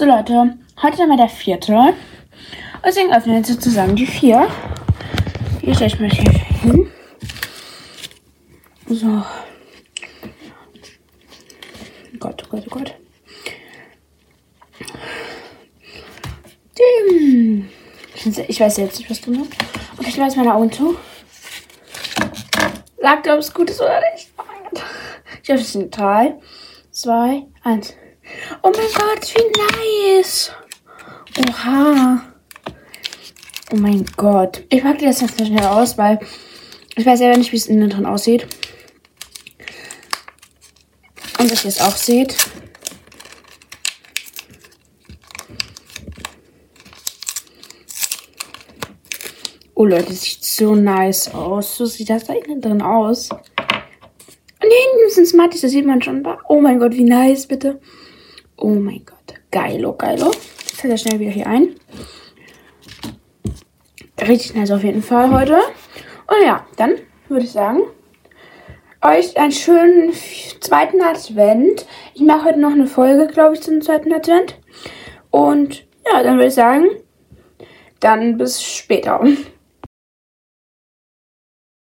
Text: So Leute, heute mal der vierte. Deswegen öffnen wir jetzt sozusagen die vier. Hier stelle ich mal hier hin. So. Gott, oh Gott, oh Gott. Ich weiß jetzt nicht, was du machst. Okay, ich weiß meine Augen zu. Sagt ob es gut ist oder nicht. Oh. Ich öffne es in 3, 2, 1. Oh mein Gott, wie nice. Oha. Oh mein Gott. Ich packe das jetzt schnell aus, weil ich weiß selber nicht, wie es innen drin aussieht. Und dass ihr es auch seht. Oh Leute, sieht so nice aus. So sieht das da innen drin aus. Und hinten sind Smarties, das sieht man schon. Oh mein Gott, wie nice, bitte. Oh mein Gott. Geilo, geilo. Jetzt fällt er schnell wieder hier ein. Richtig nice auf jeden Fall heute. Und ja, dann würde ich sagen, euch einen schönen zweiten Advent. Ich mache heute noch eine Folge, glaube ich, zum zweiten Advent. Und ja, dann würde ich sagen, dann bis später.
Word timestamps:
So 0.00 0.06
Leute, 0.06 0.56
heute 0.80 1.06
mal 1.06 1.18
der 1.18 1.28
vierte. 1.28 1.92
Deswegen 2.82 3.12
öffnen 3.12 3.34
wir 3.34 3.40
jetzt 3.40 3.50
sozusagen 3.50 3.94
die 3.94 4.06
vier. 4.06 4.48
Hier 5.60 5.74
stelle 5.74 5.88
ich 5.88 6.00
mal 6.00 6.08
hier 6.08 6.32
hin. 6.62 6.90
So. 8.86 9.22
Gott, 12.18 12.42
oh 12.42 12.48
Gott, 12.48 12.64
oh 12.66 12.70
Gott. 12.70 12.94
Ich 18.48 18.58
weiß 18.58 18.78
jetzt 18.78 19.00
nicht, 19.00 19.10
was 19.10 19.20
du 19.20 19.32
machst. 19.32 19.52
Okay, 19.98 20.08
ich 20.08 20.18
weiß 20.18 20.34
meine 20.36 20.54
Augen 20.54 20.72
zu. 20.72 20.96
Sagt 23.02 23.28
ob 23.28 23.38
es 23.38 23.52
gut 23.52 23.68
ist 23.68 23.82
oder 23.82 24.00
nicht. 24.14 24.30
Oh. 24.38 24.44
Ich 25.42 25.50
öffne 25.50 25.60
es 25.60 25.74
in 25.74 25.90
3, 25.90 26.38
2, 26.90 27.42
1. 27.64 27.94
Oh 28.62 28.72
mein 28.76 28.92
Gott, 28.94 29.34
wie 29.34 30.16
nice. 30.16 30.50
Oha. 31.38 32.22
Oh 33.72 33.76
mein 33.76 34.04
Gott. 34.16 34.64
Ich 34.68 34.82
packe 34.82 35.04
das 35.04 35.20
jetzt 35.20 35.46
schnell 35.46 35.64
aus, 35.64 35.96
weil 35.96 36.18
ich 36.96 37.06
weiß 37.06 37.20
selber 37.20 37.38
nicht, 37.38 37.52
wie 37.52 37.56
es 37.56 37.66
innen 37.66 37.88
drin 37.88 38.06
aussieht. 38.06 38.46
Und 41.38 41.50
dass 41.50 41.64
ihr 41.64 41.68
es 41.68 41.80
auch 41.80 41.96
seht. 41.96 42.36
Oh 49.74 49.86
Leute, 49.86 50.12
sieht 50.12 50.44
so 50.44 50.74
nice 50.74 51.32
aus. 51.32 51.76
So 51.76 51.86
sieht 51.86 52.10
das 52.10 52.24
da 52.24 52.34
innen 52.34 52.60
drin 52.60 52.82
aus. 52.82 53.30
Und 53.30 53.40
hinten 54.60 55.10
sind 55.10 55.26
Smarties, 55.26 55.62
das 55.62 55.70
sieht 55.70 55.86
man 55.86 56.02
schon. 56.02 56.26
Oh 56.48 56.60
mein 56.60 56.78
Gott, 56.78 56.92
wie 56.92 57.04
nice, 57.04 57.46
bitte. 57.46 57.80
Oh 58.60 58.74
mein 58.74 59.02
Gott. 59.06 59.40
Geilo, 59.50 59.94
geilo. 59.94 60.26
Jetzt 60.26 60.80
fällt 60.82 60.92
er 60.92 60.98
schnell 60.98 61.18
wieder 61.18 61.30
hier 61.30 61.46
ein. 61.46 61.76
Richtig 64.20 64.54
nice 64.54 64.70
auf 64.70 64.84
jeden 64.84 65.02
Fall 65.02 65.32
heute. 65.32 65.54
Und 65.54 66.44
ja, 66.44 66.66
dann 66.76 66.96
würde 67.28 67.44
ich 67.44 67.52
sagen, 67.52 67.80
euch 69.00 69.38
einen 69.38 69.52
schönen 69.52 70.12
zweiten 70.60 71.00
Advent. 71.00 71.86
Ich 72.14 72.20
mache 72.20 72.44
heute 72.44 72.60
noch 72.60 72.72
eine 72.72 72.86
Folge, 72.86 73.28
glaube 73.28 73.54
ich, 73.54 73.62
zum 73.62 73.80
zweiten 73.80 74.12
Advent. 74.12 74.58
Und 75.30 75.86
ja, 76.06 76.22
dann 76.22 76.34
würde 76.34 76.48
ich 76.48 76.54
sagen, 76.54 76.84
dann 78.00 78.36
bis 78.36 78.62
später. 78.62 79.24